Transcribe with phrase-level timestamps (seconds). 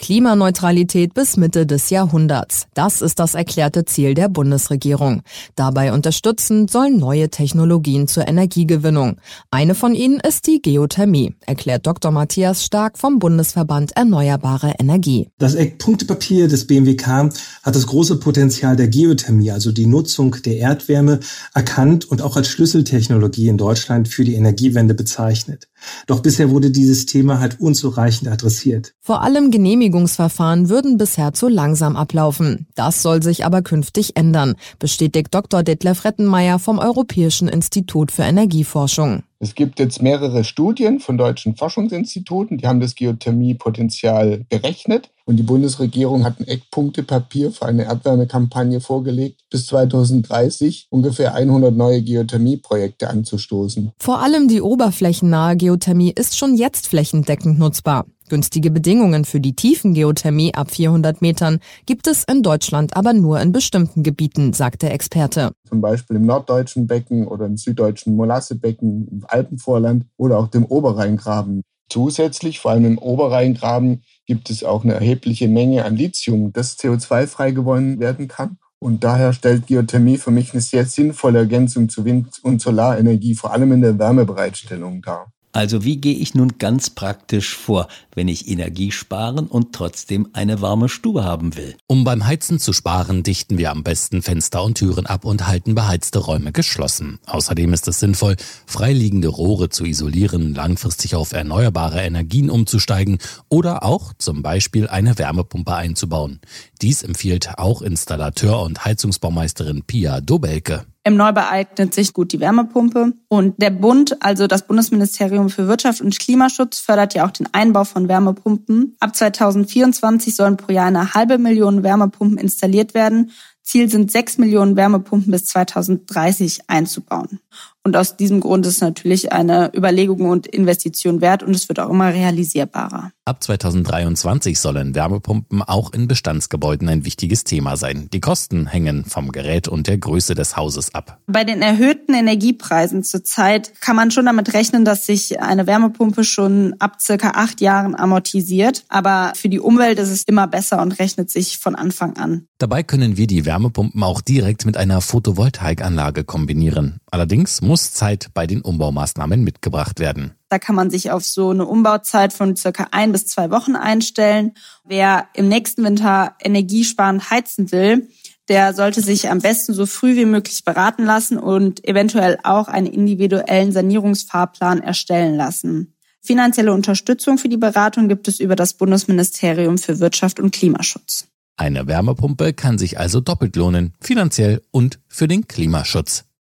[0.00, 2.66] Klimaneutralität bis Mitte des Jahrhunderts.
[2.74, 5.22] Das ist das erklärte Ziel der Bundesregierung.
[5.54, 9.20] Dabei unterstützen sollen neue Technologien zur Energiegewinnung.
[9.50, 12.10] Eine von ihnen ist die Geothermie, erklärt Dr.
[12.10, 15.28] Matthias Stark vom Bundesverband Erneuerbare Energie.
[15.38, 17.30] Das Eckpunktepapier des BMWK
[17.62, 21.20] hat das große Potenzial der Geothermie, also die Nutzung der Erdwärme,
[21.54, 25.68] erkannt und auch als Schlüsseltechnologie in Deutschland für die Energiewende bezeichnet.
[26.06, 28.94] Doch bisher wurde dieses Thema halt unzureichend adressiert.
[29.00, 32.66] Vor allem Genehmigungsverfahren würden bisher zu langsam ablaufen.
[32.74, 35.62] Das soll sich aber künftig ändern, bestätigt Dr.
[35.62, 39.22] Detlef Rettenmeier vom Europäischen Institut für Energieforschung.
[39.42, 45.42] Es gibt jetzt mehrere Studien von deutschen Forschungsinstituten, die haben das Geothermiepotenzial berechnet und die
[45.42, 53.92] Bundesregierung hat ein Eckpunktepapier für eine Erdwärmekampagne vorgelegt, bis 2030 ungefähr 100 neue Geothermieprojekte anzustoßen.
[53.98, 58.04] Vor allem die oberflächennahe Geothermie ist schon jetzt flächendeckend nutzbar.
[58.30, 63.52] Günstige Bedingungen für die Tiefengeothermie ab 400 Metern gibt es in Deutschland aber nur in
[63.52, 65.50] bestimmten Gebieten, sagt der Experte.
[65.68, 71.62] Zum Beispiel im norddeutschen Becken oder im süddeutschen Molassebecken, im Alpenvorland oder auch dem Oberrheingraben.
[71.90, 77.26] Zusätzlich, vor allem im Oberrheingraben, gibt es auch eine erhebliche Menge an Lithium, das CO2
[77.26, 78.58] frei gewonnen werden kann.
[78.78, 83.52] Und daher stellt Geothermie für mich eine sehr sinnvolle Ergänzung zu Wind- und Solarenergie, vor
[83.52, 85.32] allem in der Wärmebereitstellung dar.
[85.52, 90.60] Also wie gehe ich nun ganz praktisch vor, wenn ich Energie sparen und trotzdem eine
[90.60, 91.76] warme Stube haben will?
[91.88, 95.74] Um beim Heizen zu sparen, dichten wir am besten Fenster und Türen ab und halten
[95.74, 97.18] beheizte Räume geschlossen.
[97.26, 104.12] Außerdem ist es sinnvoll, freiliegende Rohre zu isolieren, langfristig auf erneuerbare Energien umzusteigen oder auch
[104.18, 106.38] zum Beispiel eine Wärmepumpe einzubauen.
[106.80, 110.86] Dies empfiehlt auch Installateur und Heizungsbaumeisterin Pia Dobelke.
[111.02, 113.14] Im Neubau eignet sich gut die Wärmepumpe.
[113.28, 117.84] Und der Bund, also das Bundesministerium für Wirtschaft und Klimaschutz, fördert ja auch den Einbau
[117.84, 118.96] von Wärmepumpen.
[119.00, 123.30] Ab 2024 sollen pro Jahr eine halbe Million Wärmepumpen installiert werden.
[123.62, 127.40] Ziel sind sechs Millionen Wärmepumpen bis 2030 einzubauen.
[127.82, 131.88] Und aus diesem Grund ist natürlich eine Überlegung und Investition wert und es wird auch
[131.88, 133.10] immer realisierbarer.
[133.24, 138.08] Ab 2023 sollen Wärmepumpen auch in Bestandsgebäuden ein wichtiges Thema sein.
[138.12, 141.20] Die Kosten hängen vom Gerät und der Größe des Hauses ab.
[141.26, 146.74] Bei den erhöhten Energiepreisen zurzeit kann man schon damit rechnen, dass sich eine Wärmepumpe schon
[146.80, 148.84] ab circa acht Jahren amortisiert.
[148.88, 152.46] Aber für die Umwelt ist es immer besser und rechnet sich von Anfang an.
[152.58, 157.00] Dabei können wir die Wärmepumpen auch direkt mit einer Photovoltaikanlage kombinieren.
[157.10, 160.36] Allerdings muss Zeit bei den Umbaumaßnahmen mitgebracht werden.
[160.50, 164.52] Da kann man sich auf so eine Umbauzeit von circa ein bis zwei Wochen einstellen.
[164.84, 168.08] Wer im nächsten Winter energiesparend heizen will,
[168.48, 172.86] der sollte sich am besten so früh wie möglich beraten lassen und eventuell auch einen
[172.86, 175.96] individuellen Sanierungsfahrplan erstellen lassen.
[176.22, 181.29] Finanzielle Unterstützung für die Beratung gibt es über das Bundesministerium für Wirtschaft und Klimaschutz.
[181.60, 186.24] Eine Wärmepumpe kann sich also doppelt lohnen, finanziell und für den Klimaschutz.